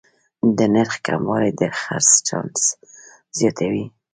[0.57, 2.61] د نرخ کموالی د خرڅ چانس
[3.37, 3.85] زیاتوي.